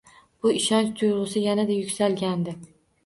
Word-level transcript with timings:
Bu 0.45 0.53
ishonch 0.59 0.89
tuyg‘usi 1.01 1.43
yanada 1.43 1.77
yuksalgandi 1.79 2.57